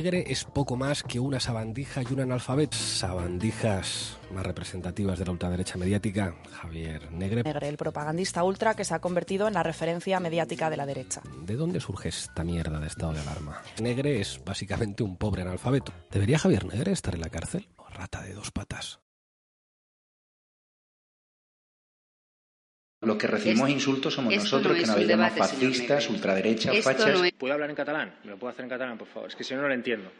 Negre 0.00 0.24
es 0.28 0.44
poco 0.44 0.76
más 0.76 1.02
que 1.02 1.20
una 1.20 1.38
sabandija 1.40 2.00
y 2.00 2.10
un 2.14 2.20
analfabeto. 2.20 2.74
Sabandijas 2.74 4.16
más 4.30 4.46
representativas 4.46 5.18
de 5.18 5.26
la 5.26 5.32
ultraderecha 5.32 5.76
mediática, 5.76 6.34
Javier 6.52 7.12
Negre. 7.12 7.42
Negre, 7.42 7.68
el 7.68 7.76
propagandista 7.76 8.42
ultra 8.42 8.72
que 8.72 8.86
se 8.86 8.94
ha 8.94 9.00
convertido 9.02 9.46
en 9.46 9.52
la 9.52 9.62
referencia 9.62 10.18
mediática 10.18 10.70
de 10.70 10.78
la 10.78 10.86
derecha. 10.86 11.20
¿De 11.42 11.54
dónde 11.54 11.80
surge 11.80 12.08
esta 12.08 12.44
mierda 12.44 12.80
de 12.80 12.86
estado 12.86 13.12
de 13.12 13.20
alarma? 13.20 13.60
Negre 13.82 14.22
es 14.22 14.40
básicamente 14.42 15.02
un 15.02 15.18
pobre 15.18 15.42
analfabeto. 15.42 15.92
¿Debería 16.10 16.38
Javier 16.38 16.64
Negre 16.64 16.92
estar 16.92 17.14
en 17.14 17.20
la 17.20 17.28
cárcel? 17.28 17.68
O 17.76 17.86
rata 17.90 18.22
de 18.22 18.32
dos 18.32 18.50
patas. 18.52 19.00
Los 23.02 23.16
que 23.16 23.26
recibimos 23.26 23.68
Esto- 23.68 23.72
insultos 23.78 24.14
somos 24.14 24.34
nosotros, 24.34 24.72
no 24.76 24.80
que 24.80 24.86
nos 24.86 24.96
señor 24.96 25.30
fascistas, 25.30 26.10
ultraderechas, 26.10 26.78
fachas. 26.84 27.18
no 27.18 27.24
es- 27.24 27.32
¿Puedo 27.32 27.54
hablar 27.54 27.70
en 27.70 27.76
catalán? 27.76 28.14
¿Me 28.24 28.30
lo 28.32 28.36
puedo 28.38 28.50
hacer 28.50 28.64
en 28.64 28.68
catalán, 28.68 28.98
por 28.98 29.08
favor? 29.08 29.30
Es 29.30 29.36
que 29.36 29.42
si 29.42 29.54
no, 29.54 29.62
no 29.62 29.68
lo 29.68 29.74
entiendo. 29.74 30.10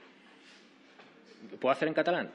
¿Puedo 1.61 1.73
hacer 1.73 1.89
en 1.89 1.95
catalán? 1.95 2.31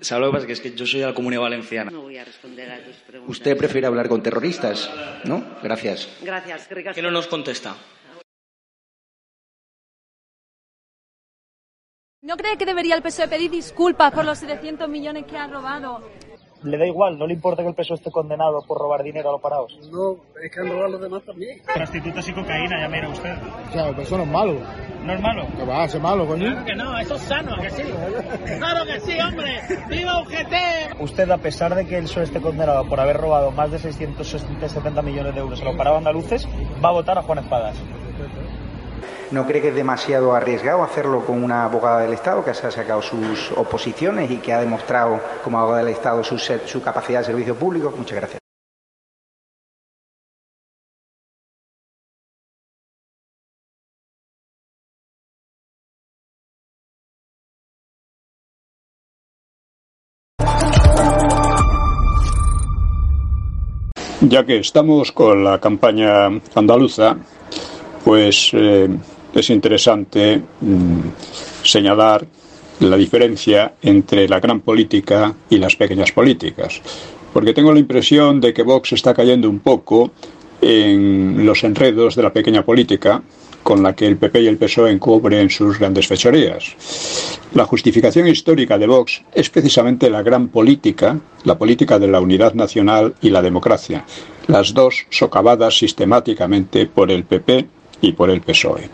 ¿Sabes 0.00 0.20
lo 0.20 0.30
que 0.30 0.36
pasa? 0.36 0.46
Que 0.46 0.52
es 0.52 0.60
que 0.60 0.72
yo 0.76 0.86
soy 0.86 1.00
de 1.00 1.06
la 1.06 1.14
Comunidad 1.14 1.42
Valenciana. 1.42 1.90
No 1.90 2.02
voy 2.02 2.16
a 2.18 2.24
responder 2.24 2.70
a 2.70 2.84
tus 2.84 2.94
preguntas. 2.98 3.36
Usted 3.36 3.56
prefiere 3.56 3.88
hablar 3.88 4.08
con 4.08 4.22
terroristas, 4.22 4.88
¿no? 5.24 5.56
Gracias. 5.60 6.08
Gracias, 6.22 6.70
Ricas. 6.70 6.94
¿Qué 6.94 7.02
no 7.02 7.10
nos 7.10 7.26
contesta? 7.26 7.74
¿No 12.22 12.36
cree 12.36 12.56
que 12.56 12.66
debería 12.66 12.94
el 12.94 13.02
PSOE 13.02 13.26
pedir 13.26 13.50
disculpas 13.50 14.12
por 14.12 14.24
los 14.24 14.38
700 14.38 14.88
millones 14.88 15.24
que 15.24 15.36
ha 15.36 15.48
robado? 15.48 16.08
Le 16.62 16.76
da 16.76 16.86
igual, 16.86 17.18
no 17.18 17.26
le 17.26 17.32
importa 17.34 17.62
que 17.62 17.68
el 17.70 17.74
peso 17.74 17.94
esté 17.94 18.10
condenado 18.10 18.62
por 18.66 18.78
robar 18.78 19.02
dinero 19.02 19.30
a 19.30 19.32
los 19.32 19.40
parados. 19.40 19.78
No, 19.90 20.16
es 20.42 20.50
que 20.52 20.60
han 20.60 20.68
robado 20.68 20.88
los 20.88 21.00
demás 21.00 21.22
también. 21.24 21.58
Prostitutas 21.74 22.28
y 22.28 22.32
cocaína, 22.32 22.80
ya 22.82 22.88
mira 22.88 23.08
usted. 23.08 23.34
Claro, 23.72 23.90
pero 23.92 24.02
eso 24.02 24.16
no 24.18 24.24
es 24.24 24.28
malo. 24.28 24.60
¿No 25.02 25.12
es 25.14 25.20
malo? 25.22 25.46
Que 25.56 25.64
va 25.64 25.82
a 25.84 25.88
ser 25.88 26.00
malo, 26.02 26.26
coño. 26.26 26.62
que 26.66 26.74
no, 26.74 26.98
eso 26.98 27.14
es 27.14 27.22
sano, 27.22 27.54
¿a 27.54 27.60
que 27.60 27.70
sí? 27.70 27.82
¡Claro 28.58 28.84
que 28.84 29.00
sí, 29.00 29.18
hombre! 29.18 29.60
¡Viva 29.88 30.20
UGT! 30.20 31.00
Usted, 31.00 31.30
a 31.30 31.38
pesar 31.38 31.74
de 31.74 31.86
que 31.86 31.96
el 31.96 32.04
PSOE 32.04 32.24
esté 32.24 32.40
condenado 32.40 32.86
por 32.86 33.00
haber 33.00 33.16
robado 33.16 33.50
más 33.52 33.70
de 33.70 33.78
670 33.78 35.00
millones 35.00 35.34
de 35.34 35.40
euros 35.40 35.62
a 35.62 35.64
los 35.64 35.76
parados 35.76 35.98
andaluces, 35.98 36.46
va 36.84 36.90
a 36.90 36.92
votar 36.92 37.16
a 37.16 37.22
Juan 37.22 37.38
Espadas. 37.38 37.76
¿No 39.30 39.46
cree 39.46 39.62
que 39.62 39.68
es 39.68 39.74
demasiado 39.74 40.34
arriesgado 40.34 40.82
hacerlo 40.82 41.24
con 41.24 41.42
una 41.42 41.64
abogada 41.64 42.00
del 42.00 42.12
Estado 42.12 42.44
que 42.44 42.54
se 42.54 42.66
ha 42.66 42.70
sacado 42.70 43.02
sus 43.02 43.52
oposiciones 43.52 44.30
y 44.30 44.38
que 44.38 44.52
ha 44.52 44.60
demostrado 44.60 45.20
como 45.44 45.58
abogada 45.58 45.84
del 45.84 45.94
Estado 45.94 46.22
su, 46.24 46.38
su 46.38 46.82
capacidad 46.82 47.20
de 47.20 47.26
servicio 47.26 47.54
público? 47.54 47.92
Muchas 47.96 48.16
gracias. 48.18 48.40
Ya 64.22 64.44
que 64.44 64.58
estamos 64.58 65.12
con 65.12 65.44
la 65.44 65.58
campaña 65.58 66.26
andaluza, 66.54 67.16
pues 68.04 68.50
eh, 68.52 68.88
es 69.34 69.50
interesante 69.50 70.42
mm, 70.60 71.00
señalar 71.62 72.26
la 72.80 72.96
diferencia 72.96 73.74
entre 73.82 74.28
la 74.28 74.40
gran 74.40 74.60
política 74.60 75.34
y 75.50 75.58
las 75.58 75.76
pequeñas 75.76 76.12
políticas. 76.12 76.80
Porque 77.32 77.52
tengo 77.52 77.72
la 77.72 77.80
impresión 77.80 78.40
de 78.40 78.52
que 78.52 78.62
Vox 78.62 78.92
está 78.92 79.14
cayendo 79.14 79.48
un 79.48 79.60
poco 79.60 80.10
en 80.60 81.44
los 81.46 81.62
enredos 81.64 82.16
de 82.16 82.22
la 82.22 82.32
pequeña 82.32 82.64
política 82.64 83.22
con 83.62 83.82
la 83.82 83.94
que 83.94 84.06
el 84.06 84.16
PP 84.16 84.42
y 84.42 84.46
el 84.46 84.56
PSOE 84.56 84.90
encubren 84.90 85.50
sus 85.50 85.78
grandes 85.78 86.06
fechorías. 86.06 86.74
La 87.54 87.66
justificación 87.66 88.26
histórica 88.26 88.78
de 88.78 88.86
Vox 88.86 89.22
es 89.34 89.50
precisamente 89.50 90.08
la 90.08 90.22
gran 90.22 90.48
política, 90.48 91.20
la 91.44 91.58
política 91.58 91.98
de 91.98 92.08
la 92.08 92.20
unidad 92.20 92.54
nacional 92.54 93.14
y 93.20 93.28
la 93.30 93.42
democracia, 93.42 94.04
las 94.46 94.72
dos 94.72 95.06
socavadas 95.10 95.76
sistemáticamente 95.76 96.86
por 96.86 97.10
el 97.10 97.24
PP 97.24 97.68
y 98.00 98.12
por 98.12 98.30
el 98.30 98.40
PSOE. 98.40 98.88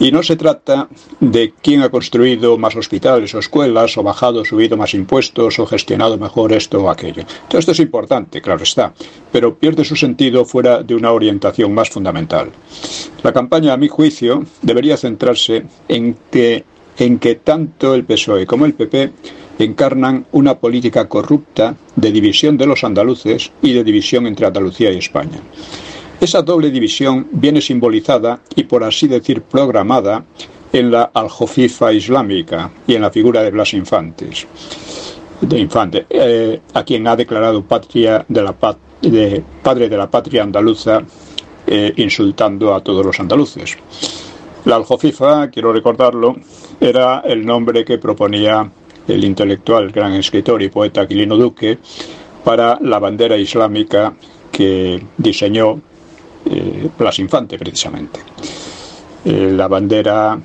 Y 0.00 0.12
no 0.12 0.22
se 0.22 0.36
trata 0.36 0.88
de 1.18 1.52
quién 1.60 1.82
ha 1.82 1.88
construido 1.88 2.56
más 2.56 2.76
hospitales 2.76 3.34
o 3.34 3.40
escuelas, 3.40 3.98
o 3.98 4.04
bajado 4.04 4.44
subido 4.44 4.76
más 4.76 4.94
impuestos, 4.94 5.58
o 5.58 5.66
gestionado 5.66 6.16
mejor 6.16 6.52
esto 6.52 6.80
o 6.80 6.88
aquello. 6.88 7.24
Todo 7.48 7.58
esto 7.58 7.72
es 7.72 7.80
importante, 7.80 8.40
claro 8.40 8.62
está, 8.62 8.94
pero 9.32 9.56
pierde 9.58 9.84
su 9.84 9.96
sentido 9.96 10.44
fuera 10.44 10.84
de 10.84 10.94
una 10.94 11.10
orientación 11.10 11.74
más 11.74 11.90
fundamental. 11.90 12.50
La 13.24 13.32
campaña, 13.32 13.72
a 13.72 13.76
mi 13.76 13.88
juicio, 13.88 14.44
debería 14.62 14.96
centrarse 14.96 15.64
en 15.88 16.16
que, 16.30 16.64
en 16.96 17.18
que 17.18 17.34
tanto 17.34 17.94
el 17.94 18.04
PSOE 18.04 18.46
como 18.46 18.66
el 18.66 18.74
PP 18.74 19.12
encarnan 19.58 20.26
una 20.30 20.58
política 20.58 21.08
corrupta 21.08 21.74
de 21.96 22.12
división 22.12 22.56
de 22.56 22.66
los 22.66 22.84
andaluces 22.84 23.50
y 23.62 23.72
de 23.72 23.82
división 23.82 24.28
entre 24.28 24.46
Andalucía 24.46 24.92
y 24.92 24.98
España. 24.98 25.40
Esa 26.20 26.42
doble 26.42 26.70
división 26.72 27.28
viene 27.30 27.60
simbolizada 27.60 28.40
y, 28.56 28.64
por 28.64 28.82
así 28.82 29.06
decir, 29.06 29.42
programada 29.42 30.24
en 30.72 30.90
la 30.90 31.10
aljofifa 31.14 31.92
islámica 31.92 32.72
y 32.88 32.96
en 32.96 33.02
la 33.02 33.10
figura 33.10 33.40
de 33.42 33.52
Blas 33.52 33.72
Infantes, 33.72 34.46
de 35.40 35.58
Infante, 35.60 36.06
eh, 36.10 36.60
a 36.74 36.82
quien 36.82 37.06
ha 37.06 37.14
declarado 37.14 37.62
patria 37.62 38.24
de 38.28 38.42
la 38.42 38.52
padre 38.52 39.88
de 39.88 39.96
la 39.96 40.10
patria 40.10 40.42
andaluza, 40.42 41.02
eh, 41.64 41.92
insultando 41.96 42.74
a 42.74 42.80
todos 42.80 43.06
los 43.06 43.20
andaluces. 43.20 43.78
La 44.64 44.74
aljofifa, 44.74 45.48
quiero 45.50 45.72
recordarlo, 45.72 46.34
era 46.80 47.20
el 47.20 47.46
nombre 47.46 47.84
que 47.84 47.98
proponía 47.98 48.68
el 49.06 49.24
intelectual, 49.24 49.92
gran 49.92 50.14
escritor 50.14 50.60
y 50.62 50.68
poeta 50.68 51.02
Aquilino 51.02 51.36
Duque 51.36 51.78
para 52.42 52.76
la 52.82 52.98
bandera 52.98 53.36
islámica 53.36 54.14
que 54.50 55.00
diseñó 55.16 55.80
eh, 56.50 56.88
Blas 56.96 57.18
Infante, 57.18 57.58
precisamente. 57.58 58.20
Eh, 59.24 59.50
la 59.52 59.68
bandera 59.68 60.38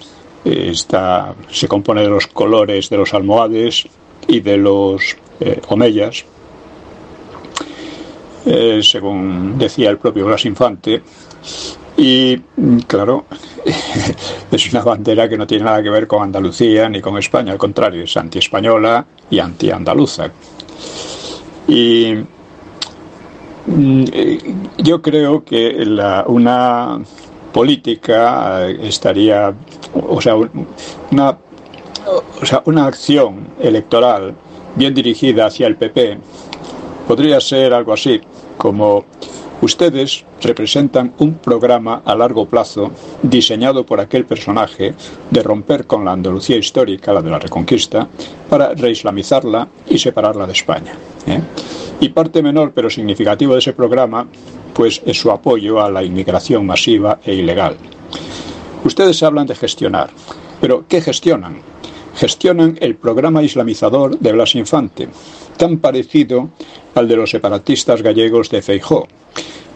eh, 0.44 0.70
está, 0.72 1.34
se 1.50 1.68
compone 1.68 2.02
de 2.02 2.10
los 2.10 2.28
colores 2.28 2.90
de 2.90 2.98
los 2.98 3.14
almohades 3.14 3.88
y 4.28 4.40
de 4.40 4.58
los 4.58 5.16
eh, 5.40 5.62
omeyas, 5.68 6.26
según 8.82 9.58
decía 9.58 9.90
el 9.90 9.98
propio 9.98 10.26
Blas 10.26 10.46
Infante. 10.46 11.02
Y 11.96 12.38
mm, 12.58 12.80
claro, 12.80 13.26
es 14.52 14.74
una 14.74 14.82
bandera 14.82 15.30
que 15.30 15.38
no 15.38 15.48
tiene 15.48 15.64
nada 15.64 15.84
que 15.84 15.90
ver 15.90 16.08
con 16.08 16.24
Andalucía 16.24 16.90
ni 16.90 17.00
con 17.00 17.18
España, 17.18 17.54
al 17.54 17.58
contrario, 17.58 18.04
es 18.04 18.18
anti-española 18.18 19.06
y 19.30 19.40
anti-andaluza. 19.40 20.30
Y 21.68 22.16
Yo 24.78 25.02
creo 25.02 25.44
que 25.44 25.86
la- 25.86 26.26
una 26.28 27.00
política 27.54 28.68
eh, 28.68 28.80
estaría, 28.84 29.54
o 29.94 30.20
sea, 30.22 30.36
un- 30.36 30.68
una, 31.12 31.38
o 32.42 32.46
sea, 32.46 32.62
una 32.66 32.86
acción 32.88 33.48
electoral 33.62 34.34
bien 34.76 34.94
dirigida 34.94 35.46
hacia 35.46 35.68
el 35.68 35.76
PP 35.78 36.18
podría 37.08 37.40
ser 37.40 37.74
algo 37.74 37.94
así, 37.94 38.20
como 38.58 39.06
ustedes 39.62 40.26
representan 40.42 41.14
un 41.20 41.36
programa 41.36 42.02
a 42.04 42.16
largo 42.16 42.46
plazo 42.46 42.92
diseñado 43.22 43.86
por 43.86 44.00
aquel 44.02 44.26
personaje 44.26 44.94
de 45.30 45.44
romper 45.44 45.86
con 45.88 46.04
la 46.04 46.12
Andalucía 46.12 46.58
histórica, 46.58 47.14
la 47.14 47.22
de 47.22 47.30
la 47.32 47.40
Reconquista, 47.40 48.08
para 48.50 48.74
reislamizarla 48.74 49.68
y 49.88 49.98
separarla 49.98 50.46
de 50.48 50.52
España. 50.54 50.94
¿eh? 51.28 51.40
Y 52.04 52.10
parte 52.10 52.44
menor 52.44 52.74
pero 52.76 52.90
significativo 52.90 53.54
de 53.54 53.60
ese 53.60 53.72
programa, 53.72 54.28
pues 54.74 55.02
es 55.06 55.18
su 55.18 55.32
apoyo 55.32 55.82
a 55.82 55.90
la 55.90 56.04
inmigración 56.04 56.66
masiva 56.66 57.22
e 57.24 57.34
ilegal. 57.34 57.78
Ustedes 58.84 59.24
hablan 59.24 59.48
de 59.48 59.56
gestionar, 59.56 60.10
pero 60.60 60.84
¿qué 60.86 61.00
gestionan? 61.00 61.62
Gestionan 62.18 62.78
el 62.82 62.98
programa 62.98 63.42
islamizador 63.42 64.20
de 64.20 64.34
Blas 64.34 64.54
Infante, 64.56 65.08
tan 65.56 65.78
parecido 65.78 66.50
al 66.94 67.08
de 67.08 67.16
los 67.16 67.30
separatistas 67.30 68.02
gallegos 68.02 68.50
de 68.50 68.62
Feijó, 68.62 69.08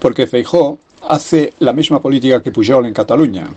porque 0.01 0.27
Feijó 0.27 0.79
hace 1.07 1.53
la 1.59 1.71
misma 1.71 2.01
política 2.01 2.43
que 2.43 2.51
Pujol 2.51 2.87
en 2.87 2.93
Cataluña. 2.93 3.47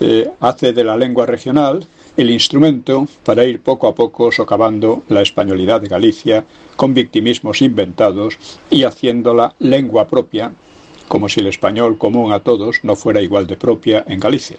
Eh, 0.00 0.30
hace 0.40 0.74
de 0.74 0.84
la 0.84 0.98
lengua 0.98 1.24
regional 1.24 1.86
el 2.16 2.30
instrumento 2.30 3.06
para 3.24 3.44
ir 3.44 3.60
poco 3.60 3.88
a 3.88 3.94
poco 3.94 4.32
socavando 4.32 5.02
la 5.08 5.22
españolidad 5.22 5.80
de 5.80 5.88
Galicia 5.88 6.44
con 6.76 6.94
victimismos 6.94 7.62
inventados 7.62 8.38
y 8.70 8.84
haciéndola 8.84 9.54
lengua 9.58 10.06
propia, 10.06 10.52
como 11.08 11.28
si 11.28 11.40
el 11.40 11.46
español 11.46 11.98
común 11.98 12.32
a 12.32 12.40
todos 12.40 12.80
no 12.82 12.96
fuera 12.96 13.20
igual 13.20 13.46
de 13.46 13.56
propia 13.56 14.04
en 14.06 14.20
Galicia. 14.20 14.58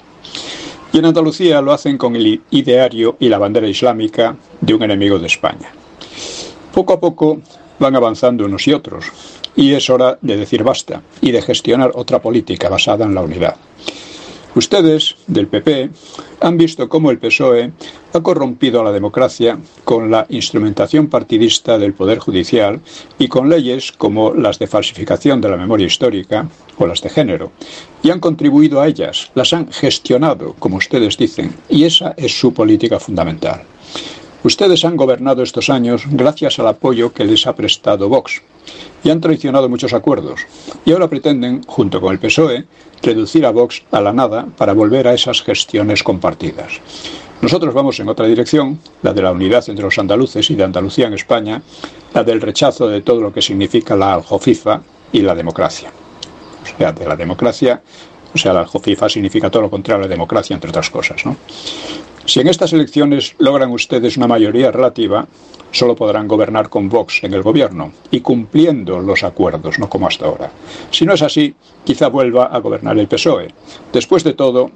Y 0.94 1.00
en 1.00 1.06
Andalucía 1.06 1.62
lo 1.62 1.72
hacen 1.72 1.98
con 1.98 2.16
el 2.16 2.42
ideario 2.52 3.16
y 3.20 3.30
la 3.30 3.38
bandera 3.38 3.68
islámica 3.68 4.36
de 4.60 4.74
un 4.74 4.84
enemigo 4.84 5.20
de 5.20 5.28
España. 5.28 5.72
Poco 6.74 6.94
a 6.94 7.00
poco 7.00 7.42
van 7.80 7.96
avanzando 7.96 8.46
unos 8.46 8.68
y 8.68 8.74
otros, 8.74 9.06
y 9.56 9.74
es 9.74 9.90
hora 9.90 10.18
de 10.22 10.38
decir 10.38 10.64
basta 10.64 11.02
y 11.22 11.32
de 11.32 11.42
gestionar 11.42 11.92
otra 11.96 12.22
política 12.22 12.70
basada 12.70 13.06
en 13.06 13.16
la 13.16 13.22
unidad. 13.22 13.56
Ustedes, 14.54 15.16
del 15.28 15.48
PP, 15.48 15.90
han 16.42 16.58
visto 16.58 16.90
cómo 16.90 17.10
el 17.10 17.20
PSOE 17.20 17.72
ha 18.12 18.20
corrompido 18.20 18.82
a 18.82 18.84
la 18.84 18.92
democracia 18.92 19.58
con 19.86 20.12
la 20.12 20.26
instrumentación 20.28 21.08
partidista 21.08 21.78
del 21.78 21.94
Poder 21.94 22.20
Judicial 22.20 22.82
y 23.18 23.30
con 23.30 23.50
leyes 23.50 23.94
como 23.94 24.34
las 24.34 24.60
de 24.60 24.68
falsificación 24.68 25.40
de 25.40 25.50
la 25.50 25.56
memoria 25.56 25.88
histórica 25.88 26.50
o 26.78 26.86
las 26.86 27.02
de 27.02 27.10
género, 27.10 27.52
y 28.04 28.10
han 28.10 28.20
contribuido 28.20 28.82
a 28.82 28.88
ellas, 28.88 29.32
las 29.36 29.54
han 29.54 29.72
gestionado, 29.72 30.54
como 30.60 30.78
ustedes 30.78 31.18
dicen, 31.18 31.56
y 31.70 31.86
esa 31.86 32.14
es 32.18 32.38
su 32.38 32.54
política 32.54 33.00
fundamental. 33.00 33.64
Ustedes 34.44 34.84
han 34.86 34.98
gobernado 34.98 35.44
estos 35.44 35.70
años 35.70 36.04
gracias 36.10 36.58
al 36.58 36.68
apoyo 36.68 37.14
que 37.14 37.26
les 37.26 37.46
ha 37.46 37.56
prestado 37.56 38.10
Vox 38.10 38.42
y 39.04 39.12
han 39.12 39.22
traicionado 39.22 39.70
muchos 39.70 39.94
acuerdos. 39.94 40.42
Y 40.84 40.94
ahora 40.94 41.08
pretenden, 41.08 41.62
junto 41.68 42.02
con 42.02 42.12
el 42.12 42.20
PSOE, 42.20 42.66
reducir 43.04 43.46
a 43.46 43.52
Vox 43.52 43.84
a 43.92 44.02
la 44.02 44.14
nada 44.14 44.48
para 44.58 44.74
volver 44.74 45.08
a 45.08 45.14
esas 45.14 45.44
gestiones 45.44 46.02
compartidas. 46.02 46.82
Nosotros 47.42 47.74
vamos 47.74 48.00
en 48.00 48.10
otra 48.10 48.26
dirección, 48.26 48.80
la 49.04 49.14
de 49.14 49.22
la 49.22 49.32
unidad 49.32 49.64
entre 49.68 49.86
los 49.86 50.00
andaluces 50.00 50.50
y 50.50 50.56
de 50.56 50.64
Andalucía 50.64 51.08
en 51.08 51.14
España, 51.14 51.62
la 52.14 52.24
del 52.24 52.42
rechazo 52.42 52.88
de 52.88 53.02
todo 53.02 53.22
lo 53.22 53.34
que 53.34 53.42
significa 53.44 53.96
la 53.96 54.14
aljofifa 54.14 54.82
y 55.12 55.22
la 55.22 55.36
democracia. 55.36 55.92
O 56.64 56.78
sea, 56.78 56.92
de 56.92 57.08
la 57.08 57.16
democracia, 57.16 57.82
o 58.34 58.38
sea, 58.38 58.54
la 58.54 58.62
aljofifa 58.62 59.10
significa 59.10 59.50
todo 59.50 59.64
lo 59.64 59.70
contrario 59.70 60.06
a 60.06 60.08
la 60.08 60.12
democracia, 60.12 60.54
entre 60.56 60.70
otras 60.70 60.90
cosas. 60.90 61.26
¿no? 61.26 61.36
Si 62.26 62.40
en 62.40 62.48
estas 62.48 62.74
elecciones 62.74 63.36
logran 63.40 63.72
ustedes 63.72 64.18
una 64.18 64.28
mayoría 64.28 64.72
relativa, 64.72 65.28
solo 65.72 65.96
podrán 65.96 66.28
gobernar 66.28 66.70
con 66.70 66.90
Vox 66.90 67.24
en 67.24 67.34
el 67.34 67.42
gobierno 67.42 67.92
y 68.12 68.22
cumpliendo 68.22 69.00
los 69.00 69.24
acuerdos, 69.24 69.80
no 69.80 69.90
como 69.90 70.08
hasta 70.08 70.26
ahora. 70.26 70.52
Si 70.92 71.06
no 71.06 71.14
es 71.14 71.22
así, 71.22 71.56
quizá 71.84 72.08
vuelva 72.10 72.46
a 72.46 72.60
gobernar 72.60 72.98
el 73.00 73.08
PSOE. 73.08 73.50
Después 73.92 74.24
de 74.24 74.34
todo, 74.34 74.72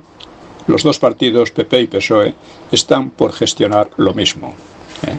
los 0.68 0.84
dos 0.84 1.00
partidos, 1.00 1.52
PP 1.52 1.82
y 1.82 1.88
PSOE, 1.88 2.34
están 2.72 3.12
por 3.12 3.34
gestionar 3.34 3.90
lo 3.98 4.14
mismo. 4.14 4.56
¿eh? 5.06 5.18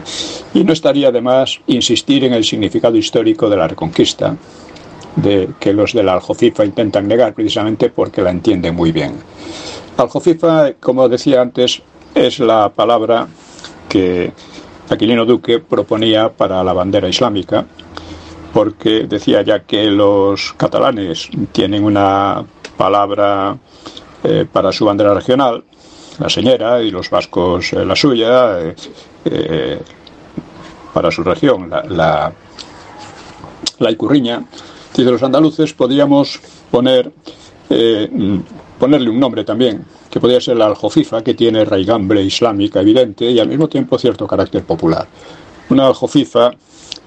Y 0.53 0.63
no 0.63 0.73
estaría 0.73 1.11
de 1.11 1.21
más 1.21 1.59
insistir 1.67 2.23
en 2.25 2.33
el 2.33 2.43
significado 2.43 2.97
histórico 2.97 3.49
de 3.49 3.57
la 3.57 3.67
reconquista, 3.67 4.35
de 5.15 5.49
que 5.59 5.73
los 5.73 5.93
de 5.93 6.03
la 6.03 6.13
Aljofifa 6.13 6.63
intentan 6.65 7.07
negar 7.07 7.33
precisamente 7.33 7.89
porque 7.89 8.21
la 8.21 8.29
entienden 8.29 8.75
muy 8.75 8.91
bien. 8.91 9.13
Aljofifa, 9.97 10.73
como 10.79 11.09
decía 11.09 11.41
antes, 11.41 11.81
es 12.17 12.39
la 12.39 12.69
palabra 12.69 13.27
que 13.87 14.33
Aquilino 14.89 15.25
Duque 15.25 15.59
proponía 15.59 16.29
para 16.29 16.63
la 16.63 16.73
bandera 16.73 17.07
islámica, 17.07 17.65
porque 18.53 19.05
decía 19.07 19.43
ya 19.43 19.59
que 19.63 19.85
los 19.85 20.53
catalanes 20.53 21.29
tienen 21.51 21.83
una 21.83 22.43
palabra 22.75 23.57
eh, 24.23 24.45
para 24.51 24.71
su 24.71 24.85
bandera 24.85 25.13
regional, 25.13 25.63
la 26.17 26.29
señera, 26.29 26.81
y 26.81 26.89
los 26.89 27.09
vascos 27.09 27.73
eh, 27.73 27.85
la 27.85 27.95
suya, 27.95 28.73
eh, 29.25 29.79
para 30.93 31.11
su 31.11 31.23
región, 31.23 31.69
la, 31.69 31.83
la, 31.83 32.33
la 33.77 33.91
icurriña. 33.91 34.43
De 34.95 35.03
los 35.03 35.21
andaluces 35.21 35.73
podríamos 35.73 36.39
poner, 36.71 37.11
ponerle 38.79 39.09
un 39.09 39.19
nombre 39.19 39.43
también, 39.43 39.83
que 40.09 40.19
podría 40.19 40.41
ser 40.41 40.57
la 40.57 40.65
aljofifa, 40.65 41.23
que 41.23 41.33
tiene 41.33 41.65
raigambre 41.65 42.21
islámica 42.21 42.81
evidente 42.81 43.25
y 43.25 43.39
al 43.39 43.47
mismo 43.47 43.67
tiempo 43.67 43.97
cierto 43.97 44.27
carácter 44.27 44.63
popular. 44.63 45.07
Una 45.69 45.87
aljofifa 45.87 46.51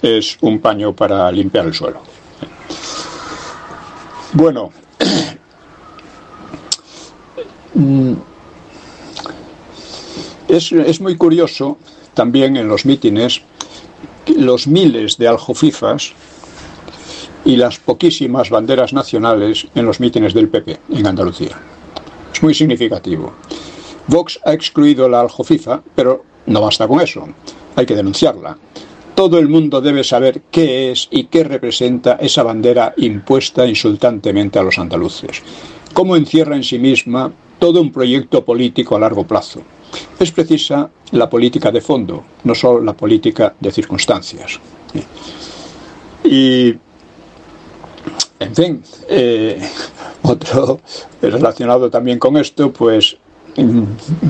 es 0.02 0.36
un 0.40 0.58
paño 0.60 0.94
para 0.94 1.30
limpiar 1.30 1.66
el 1.66 1.74
suelo. 1.74 2.00
Bueno, 4.32 4.70
es, 10.48 10.72
es 10.72 11.00
muy 11.00 11.16
curioso 11.16 11.78
también 12.14 12.56
en 12.56 12.68
los 12.68 12.84
mítines 12.86 13.42
los 14.36 14.66
miles 14.66 15.18
de 15.18 15.28
aljofifas 15.28 16.12
y 17.44 17.56
las 17.56 17.78
poquísimas 17.78 18.50
banderas 18.50 18.92
nacionales 18.92 19.66
en 19.74 19.86
los 19.86 20.00
mítines 20.00 20.34
del 20.34 20.48
PP 20.48 20.78
en 20.90 21.06
Andalucía. 21.06 21.56
Es 22.32 22.42
muy 22.42 22.54
significativo. 22.54 23.32
Vox 24.06 24.40
ha 24.44 24.52
excluido 24.52 25.08
la 25.08 25.20
aljofifa, 25.20 25.82
pero 25.94 26.24
no 26.46 26.60
basta 26.60 26.88
con 26.88 27.00
eso. 27.00 27.28
Hay 27.76 27.86
que 27.86 27.94
denunciarla. 27.94 28.56
Todo 29.14 29.38
el 29.38 29.48
mundo 29.48 29.80
debe 29.80 30.02
saber 30.04 30.42
qué 30.50 30.90
es 30.90 31.08
y 31.10 31.24
qué 31.24 31.44
representa 31.44 32.14
esa 32.20 32.42
bandera 32.42 32.94
impuesta 32.96 33.66
insultantemente 33.66 34.58
a 34.58 34.62
los 34.62 34.78
andaluces. 34.78 35.42
Cómo 35.92 36.16
encierra 36.16 36.56
en 36.56 36.64
sí 36.64 36.78
misma 36.78 37.32
todo 37.58 37.80
un 37.80 37.92
proyecto 37.92 38.44
político 38.44 38.96
a 38.96 39.00
largo 39.00 39.26
plazo. 39.26 39.60
Es 40.18 40.32
precisa 40.32 40.90
la 41.12 41.28
política 41.28 41.70
de 41.70 41.80
fondo, 41.80 42.24
no 42.44 42.54
solo 42.54 42.80
la 42.80 42.94
política 42.94 43.54
de 43.60 43.72
circunstancias. 43.72 44.58
Y 46.24 46.74
en 48.40 48.54
fin, 48.54 48.82
eh, 49.08 49.60
otro 50.22 50.80
relacionado 51.22 51.90
también 51.90 52.18
con 52.18 52.36
esto, 52.36 52.72
pues 52.72 53.16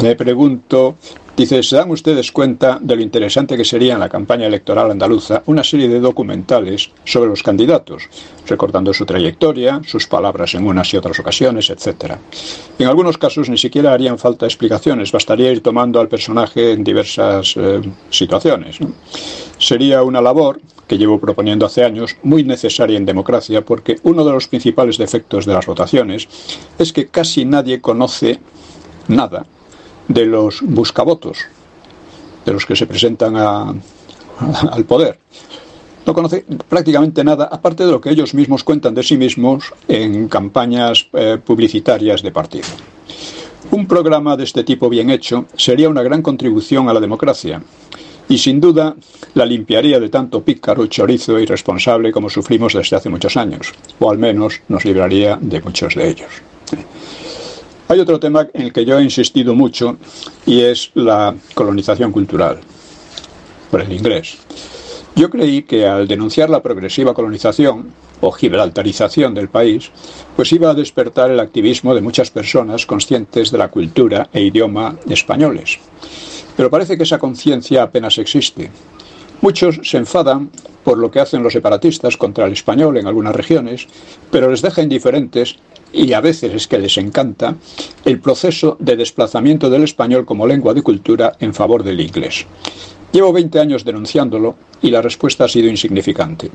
me 0.03 0.17
pregunto, 0.17 0.97
dice, 1.37 1.63
¿se 1.63 1.77
dan 1.77 1.91
ustedes 1.91 2.33
cuenta 2.33 2.79
de 2.81 2.97
lo 2.97 3.03
interesante 3.03 3.57
que 3.57 3.65
sería 3.65 3.95
en 3.95 4.01
la 4.01 4.09
campaña 4.09 4.47
electoral 4.47 4.91
andaluza 4.91 5.43
una 5.47 5.65
serie 5.65 5.89
de 5.89 6.01
documentales 6.01 6.91
sobre 7.05 7.31
los 7.31 7.43
candidatos, 7.43 8.05
recordando 8.47 8.93
su 8.93 9.07
trayectoria, 9.07 9.81
sus 9.87 10.07
palabras 10.07 10.55
en 10.55 10.67
unas 10.67 10.93
y 10.93 10.97
otras 10.97 11.19
ocasiones, 11.19 11.71
etcétera? 11.71 12.19
En 12.79 12.87
algunos 12.87 13.19
casos 13.19 13.49
ni 13.49 13.59
siquiera 13.59 13.93
harían 13.93 14.19
falta 14.19 14.47
explicaciones, 14.47 15.13
bastaría 15.13 15.53
ir 15.53 15.63
tomando 15.63 16.01
al 16.01 16.09
personaje 16.09 16.73
en 16.73 16.85
diversas 16.85 17.55
eh, 17.57 17.81
situaciones. 18.11 18.79
Sería 19.59 20.03
una 20.03 20.21
labor 20.21 20.61
que 20.87 20.99
llevo 20.99 21.21
proponiendo 21.21 21.67
hace 21.67 21.85
años, 21.85 22.17
muy 22.25 22.43
necesaria 22.43 22.97
en 22.97 23.07
democracia, 23.07 23.65
porque 23.65 24.01
uno 24.03 24.25
de 24.25 24.33
los 24.33 24.49
principales 24.49 24.99
defectos 24.99 25.47
de 25.47 25.55
las 25.55 25.65
votaciones 25.65 26.29
es 26.79 26.93
que 26.93 27.07
casi 27.07 27.45
nadie 27.45 27.81
conoce 27.81 28.41
nada 29.07 29.47
de 30.11 30.27
los 30.27 30.61
buscavotos, 30.63 31.39
de 32.45 32.53
los 32.53 32.67
que 32.67 32.75
se 32.75 32.87
presentan 32.87 33.37
al 33.37 34.85
poder. 34.85 35.19
No 36.05 36.15
conoce 36.15 36.45
prácticamente 36.69 37.23
nada, 37.23 37.49
aparte 37.51 37.85
de 37.87 37.93
lo 37.93 38.01
que 38.01 38.11
ellos 38.11 38.35
mismos 38.35 38.65
cuentan 38.65 38.95
de 38.95 39.03
sí 39.03 39.17
mismos 39.17 39.73
en 39.87 40.29
campañas 40.29 41.07
eh, 41.13 41.39
publicitarias 41.45 42.23
de 42.23 42.33
partido. 42.33 42.67
Un 43.71 43.87
programa 43.87 44.37
de 44.37 44.45
este 44.45 44.65
tipo 44.65 44.89
bien 44.89 45.11
hecho 45.11 45.47
sería 45.57 45.89
una 45.89 46.03
gran 46.03 46.23
contribución 46.23 46.89
a 46.89 46.95
la 46.95 47.01
democracia 47.01 47.63
y 48.29 48.39
sin 48.39 48.61
duda 48.61 48.97
la 49.35 49.45
limpiaría 49.45 50.01
de 50.01 50.09
tanto 50.09 50.43
pícaro, 50.43 50.87
chorizo 50.87 51.37
e 51.37 51.43
irresponsable 51.43 52.11
como 52.11 52.31
sufrimos 52.31 52.73
desde 52.73 52.97
hace 52.97 53.11
muchos 53.11 53.37
años, 53.37 53.73
o 54.01 54.11
al 54.11 54.19
menos 54.19 54.61
nos 54.69 54.85
libraría 54.85 55.39
de 55.41 55.61
muchos 55.61 55.95
de 55.95 56.09
ellos. 56.09 56.31
Hay 57.91 57.99
otro 57.99 58.21
tema 58.21 58.47
en 58.55 58.63
el 58.63 58.73
que 58.73 58.85
yo 58.85 59.01
he 59.01 59.03
insistido 59.03 59.53
mucho 59.57 59.97
y 60.47 60.61
es 60.61 60.93
la 60.95 61.35
colonización 61.55 62.13
cultural 62.13 62.61
por 63.69 63.81
el 63.81 63.93
inglés. 63.93 64.39
Yo 65.17 65.29
creí 65.29 65.65
que 65.65 65.89
al 65.89 66.07
denunciar 66.07 66.51
la 66.51 66.63
progresiva 66.63 67.15
colonización 67.15 67.93
o 68.21 68.31
gibraltarización 68.31 69.35
del 69.35 69.49
país, 69.49 69.91
pues 70.37 70.53
iba 70.53 70.71
a 70.71 70.75
despertar 70.75 71.33
el 71.33 71.41
activismo 71.41 71.93
de 71.93 72.01
muchas 72.01 72.31
personas 72.31 72.87
conscientes 72.87 73.51
de 73.51 73.59
la 73.59 73.73
cultura 73.73 74.31
e 74.33 74.41
idioma 74.41 74.97
españoles. 75.09 75.81
Pero 76.57 76.71
parece 76.71 76.97
que 76.97 77.03
esa 77.03 77.19
conciencia 77.19 77.83
apenas 77.83 78.19
existe. 78.19 78.71
Muchos 79.41 79.81
se 79.83 79.97
enfadan 79.97 80.53
por 80.85 80.97
lo 80.97 81.11
que 81.11 81.19
hacen 81.19 81.43
los 81.43 81.55
separatistas 81.55 82.17
contra 82.17 82.47
el 82.47 82.53
español 82.53 82.99
en 82.99 83.09
algunas 83.09 83.35
regiones, 83.35 83.89
pero 84.31 84.49
les 84.49 84.63
deja 84.63 84.81
indiferentes 84.81 85.57
y 85.93 86.13
a 86.13 86.21
veces 86.21 86.55
es 86.55 86.67
que 86.67 86.79
les 86.79 86.97
encanta 86.99 87.57
el 88.05 88.21
proceso 88.21 88.77
de 88.81 88.97
desplazamiento 88.97 89.71
del 89.71 89.85
español 89.85 90.25
como 90.25 90.47
lengua 90.47 90.75
de 90.75 90.83
cultura 90.83 91.37
en 91.41 91.55
favor 91.55 91.83
del 91.83 92.01
inglés. 92.01 92.47
Llevo 93.13 93.33
20 93.33 93.59
años 93.59 93.85
denunciándolo 93.85 94.57
y 94.83 94.91
la 94.91 95.03
respuesta 95.03 95.45
ha 95.45 95.49
sido 95.49 95.69
insignificante. 95.69 96.51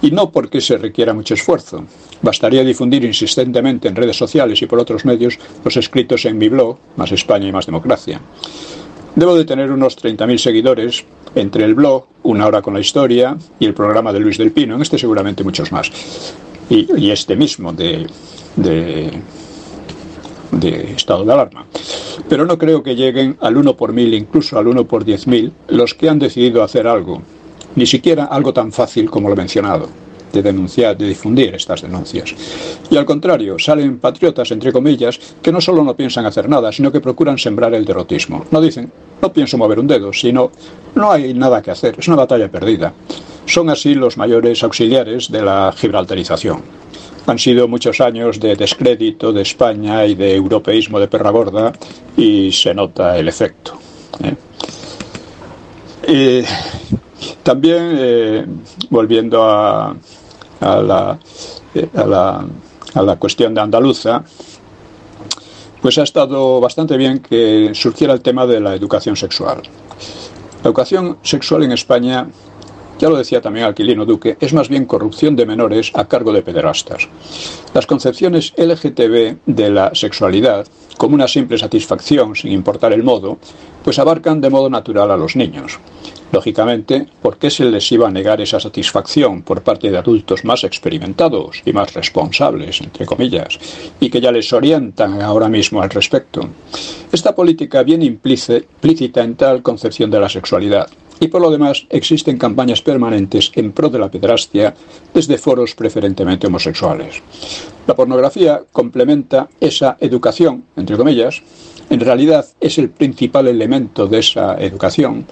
Y 0.00 0.12
no 0.12 0.30
porque 0.30 0.60
se 0.60 0.78
requiera 0.78 1.12
mucho 1.12 1.34
esfuerzo. 1.34 1.84
Bastaría 2.22 2.62
difundir 2.62 3.04
insistentemente 3.04 3.88
en 3.88 3.96
redes 3.96 4.16
sociales 4.16 4.62
y 4.62 4.66
por 4.66 4.78
otros 4.78 5.04
medios 5.04 5.38
los 5.64 5.76
escritos 5.76 6.24
en 6.24 6.38
mi 6.38 6.48
blog, 6.48 6.78
Más 6.96 7.10
España 7.10 7.48
y 7.48 7.52
Más 7.52 7.66
Democracia. 7.66 8.20
Debo 9.16 9.34
de 9.34 9.44
tener 9.44 9.72
unos 9.72 9.98
30.000 9.98 10.38
seguidores 10.38 11.04
entre 11.34 11.64
el 11.64 11.74
blog, 11.74 12.06
Una 12.22 12.46
hora 12.46 12.62
con 12.62 12.74
la 12.74 12.80
historia, 12.80 13.36
y 13.58 13.66
el 13.66 13.74
programa 13.74 14.12
de 14.12 14.20
Luis 14.20 14.38
del 14.38 14.52
Pino, 14.52 14.76
en 14.76 14.82
este 14.82 14.98
seguramente 14.98 15.42
muchos 15.42 15.72
más. 15.72 15.90
Y, 16.70 16.86
y 16.96 17.10
este 17.10 17.34
mismo 17.34 17.72
de, 17.72 18.06
de, 18.56 19.22
estado 20.96 21.24
de 21.24 21.32
alarma. 21.32 21.66
Pero 22.28 22.46
no 22.46 22.58
creo 22.58 22.82
que 22.82 22.96
lleguen 22.96 23.36
al 23.40 23.56
1 23.56 23.76
por 23.76 23.92
mil, 23.92 24.14
incluso 24.14 24.58
al 24.58 24.66
1 24.66 24.86
por 24.86 25.04
10.000, 25.04 25.52
los 25.68 25.94
que 25.94 26.08
han 26.08 26.18
decidido 26.18 26.62
hacer 26.62 26.86
algo, 26.86 27.22
ni 27.74 27.86
siquiera 27.86 28.24
algo 28.24 28.52
tan 28.52 28.72
fácil 28.72 29.10
como 29.10 29.28
lo 29.28 29.36
mencionado, 29.36 29.88
de 30.32 30.42
denunciar, 30.42 30.96
de 30.96 31.08
difundir 31.08 31.54
estas 31.54 31.82
denuncias. 31.82 32.34
Y 32.90 32.96
al 32.96 33.04
contrario, 33.04 33.58
salen 33.58 33.98
patriotas, 33.98 34.50
entre 34.50 34.72
comillas, 34.72 35.18
que 35.42 35.52
no 35.52 35.60
solo 35.60 35.84
no 35.84 35.94
piensan 35.94 36.26
hacer 36.26 36.48
nada, 36.48 36.72
sino 36.72 36.90
que 36.90 37.00
procuran 37.00 37.38
sembrar 37.38 37.74
el 37.74 37.84
derrotismo. 37.84 38.44
No 38.50 38.60
dicen, 38.60 38.90
no 39.20 39.32
pienso 39.32 39.58
mover 39.58 39.78
un 39.78 39.86
dedo, 39.86 40.12
sino, 40.12 40.50
no 40.94 41.12
hay 41.12 41.32
nada 41.34 41.62
que 41.62 41.70
hacer, 41.70 41.96
es 41.98 42.08
una 42.08 42.16
batalla 42.16 42.50
perdida. 42.50 42.92
Son 43.44 43.70
así 43.70 43.94
los 43.94 44.16
mayores 44.16 44.64
auxiliares 44.64 45.30
de 45.30 45.42
la 45.42 45.72
gibraltarización. 45.76 46.85
Han 47.26 47.38
sido 47.38 47.66
muchos 47.66 48.00
años 48.00 48.38
de 48.38 48.54
descrédito 48.54 49.32
de 49.32 49.42
España 49.42 50.06
y 50.06 50.14
de 50.14 50.36
europeísmo 50.36 51.00
de 51.00 51.08
perra 51.08 51.30
gorda 51.30 51.72
y 52.16 52.52
se 52.52 52.72
nota 52.72 53.18
el 53.18 53.26
efecto. 53.28 53.78
¿eh? 56.06 56.44
También, 57.42 57.96
eh, 57.98 58.46
volviendo 58.90 59.44
a, 59.44 59.96
a, 60.60 60.76
la, 60.76 61.18
eh, 61.74 61.88
a, 61.94 62.04
la, 62.06 62.46
a 62.94 63.02
la 63.02 63.16
cuestión 63.16 63.54
de 63.54 63.60
Andaluza, 63.60 64.22
pues 65.82 65.98
ha 65.98 66.04
estado 66.04 66.60
bastante 66.60 66.96
bien 66.96 67.18
que 67.20 67.70
surgiera 67.74 68.12
el 68.12 68.20
tema 68.20 68.46
de 68.46 68.60
la 68.60 68.74
educación 68.74 69.16
sexual. 69.16 69.62
La 70.62 70.68
educación 70.68 71.18
sexual 71.22 71.64
en 71.64 71.72
España 71.72 72.28
ya 72.98 73.08
lo 73.08 73.16
decía 73.16 73.40
también 73.40 73.66
Alquilino 73.66 74.04
Duque, 74.04 74.36
es 74.40 74.52
más 74.52 74.68
bien 74.68 74.86
corrupción 74.86 75.36
de 75.36 75.46
menores 75.46 75.90
a 75.94 76.06
cargo 76.06 76.32
de 76.32 76.42
pederastas. 76.42 77.08
Las 77.74 77.86
concepciones 77.86 78.52
LGTB 78.56 79.38
de 79.46 79.70
la 79.70 79.94
sexualidad, 79.94 80.66
como 80.96 81.14
una 81.14 81.28
simple 81.28 81.58
satisfacción 81.58 82.34
sin 82.34 82.52
importar 82.52 82.92
el 82.92 83.02
modo, 83.02 83.38
pues 83.84 83.98
abarcan 83.98 84.40
de 84.40 84.50
modo 84.50 84.70
natural 84.70 85.10
a 85.10 85.16
los 85.16 85.36
niños. 85.36 85.78
Lógicamente, 86.32 87.06
¿por 87.22 87.38
qué 87.38 87.50
se 87.50 87.64
les 87.64 87.90
iba 87.92 88.08
a 88.08 88.10
negar 88.10 88.40
esa 88.40 88.58
satisfacción 88.58 89.42
por 89.42 89.62
parte 89.62 89.90
de 89.90 89.98
adultos 89.98 90.44
más 90.44 90.64
experimentados 90.64 91.62
y 91.64 91.72
más 91.72 91.94
responsables, 91.94 92.80
entre 92.80 93.06
comillas, 93.06 93.58
y 94.00 94.10
que 94.10 94.20
ya 94.20 94.32
les 94.32 94.52
orientan 94.52 95.22
ahora 95.22 95.48
mismo 95.48 95.80
al 95.80 95.90
respecto? 95.90 96.48
Esta 97.12 97.34
política 97.34 97.84
viene 97.84 98.06
implícita 98.06 99.22
en 99.22 99.36
tal 99.36 99.62
concepción 99.62 100.10
de 100.10 100.20
la 100.20 100.28
sexualidad, 100.28 100.88
y 101.20 101.28
por 101.28 101.40
lo 101.40 101.50
demás 101.50 101.86
existen 101.90 102.38
campañas 102.38 102.82
permanentes 102.82 103.50
en 103.54 103.72
pro 103.72 103.88
de 103.88 103.98
la 103.98 104.10
pedrastia 104.10 104.74
desde 105.14 105.38
foros 105.38 105.74
preferentemente 105.74 106.46
homosexuales. 106.46 107.22
La 107.86 107.94
pornografía 107.94 108.62
complementa 108.72 109.48
esa 109.60 109.96
educación, 110.00 110.64
entre 110.76 110.96
comillas, 110.96 111.42
en 111.88 112.00
realidad 112.00 112.46
es 112.60 112.78
el 112.78 112.90
principal 112.90 113.46
elemento 113.46 114.06
de 114.06 114.18
esa 114.18 114.56
educación, 114.56 115.26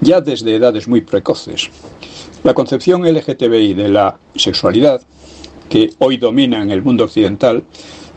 ya 0.00 0.20
desde 0.20 0.56
edades 0.56 0.88
muy 0.88 1.02
precoces. 1.02 1.70
La 2.44 2.54
concepción 2.54 3.02
LGTBI 3.02 3.74
de 3.74 3.88
la 3.88 4.18
sexualidad, 4.34 5.02
que 5.68 5.92
hoy 5.98 6.16
domina 6.16 6.62
en 6.62 6.70
el 6.70 6.82
mundo 6.82 7.04
occidental, 7.04 7.64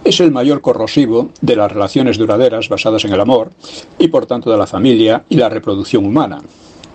es 0.04 0.20
el 0.20 0.32
mayor 0.32 0.62
corrosivo 0.62 1.32
de 1.42 1.56
las 1.56 1.72
relaciones 1.72 2.18
duraderas 2.18 2.70
basadas 2.70 3.06
en 3.06 3.14
el 3.14 3.20
amor 3.20 3.52
y 3.98 4.08
por 4.08 4.26
tanto 4.26 4.52
de 4.52 4.58
la 4.58 4.68
familia 4.68 5.26
y 5.30 5.36
la 5.36 5.50
reproducción 5.50 6.06
humana, 6.06 6.40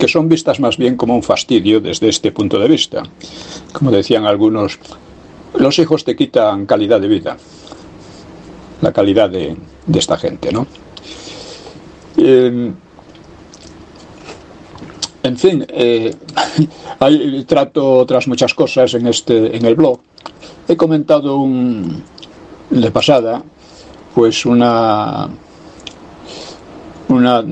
que 0.01 0.09
son 0.09 0.29
vistas 0.29 0.59
más 0.59 0.79
bien 0.79 0.97
como 0.97 1.15
un 1.15 1.23
fastidio 1.23 1.79
desde 1.79 2.09
este 2.09 2.33
punto 2.33 2.59
de 2.59 2.67
vista. 2.67 3.03
Como 3.73 3.91
decían 3.91 4.25
algunos, 4.25 4.79
los 5.55 5.79
hijos 5.79 6.05
te 6.05 6.17
quitan 6.17 6.65
calidad 6.65 7.01
de 7.01 7.09
vida, 7.09 7.37
la 8.81 8.93
calidad 8.93 9.29
de, 9.29 9.55
de 9.87 9.99
esta 9.99 10.17
gente, 10.17 10.51
¿no? 10.53 10.67
Eh, 12.17 12.73
en 15.23 15.37
fin, 15.37 15.67
eh, 15.69 16.15
hay, 16.99 17.45
trato 17.45 17.99
otras 17.99 18.27
muchas 18.27 18.55
cosas 18.55 18.95
en 18.95 19.07
este 19.07 19.55
en 19.55 19.67
el 19.67 19.75
blog. 19.75 20.01
He 20.67 20.77
comentado 20.77 21.37
un 21.37 22.03
de 22.71 22.91
pasada, 22.91 23.43
pues 24.15 24.47
una 24.47 25.29
una 27.09 27.45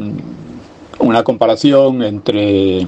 una 0.98 1.22
comparación 1.22 2.02
entre, 2.02 2.86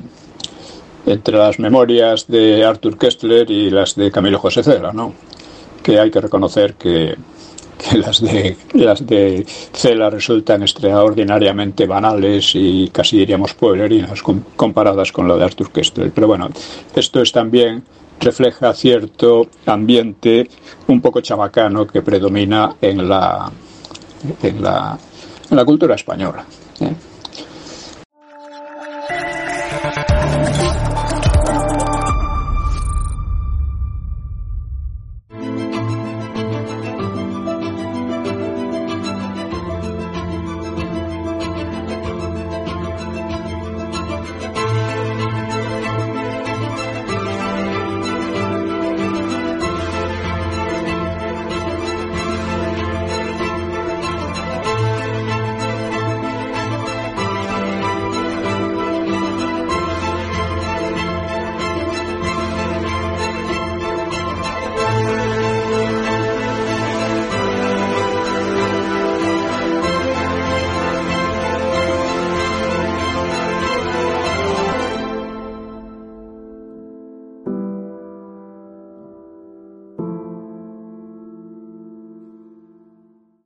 entre 1.06 1.36
las 1.36 1.58
memorias 1.58 2.26
de 2.26 2.64
Arthur 2.64 2.98
Kessler 2.98 3.50
y 3.50 3.70
las 3.70 3.94
de 3.94 4.10
Camilo 4.10 4.38
José 4.38 4.62
Cela, 4.62 4.92
¿no? 4.92 5.14
que 5.82 5.98
hay 5.98 6.10
que 6.10 6.20
reconocer 6.20 6.74
que, 6.74 7.16
que 7.78 7.98
las, 7.98 8.20
de, 8.20 8.56
las 8.74 9.06
de 9.06 9.46
Cela 9.72 10.10
resultan 10.10 10.62
extraordinariamente 10.62 11.86
banales 11.86 12.52
y 12.54 12.88
casi 12.92 13.18
diríamos 13.18 13.54
pueblerinas 13.54 14.22
comparadas 14.56 15.12
con 15.12 15.26
la 15.28 15.36
de 15.36 15.44
Arthur 15.44 15.70
Kessler. 15.70 16.10
Pero 16.12 16.26
bueno, 16.26 16.50
esto 16.94 17.22
es 17.22 17.32
también 17.32 17.84
refleja 18.20 18.74
cierto 18.74 19.48
ambiente 19.66 20.48
un 20.88 21.00
poco 21.00 21.22
chabacano 21.22 21.86
que 21.86 22.02
predomina 22.02 22.76
en 22.80 23.08
la, 23.08 23.50
en 24.42 24.62
la, 24.62 24.98
en 25.50 25.56
la 25.56 25.64
cultura 25.64 25.94
española. 25.94 26.44
¿eh? 26.80 26.92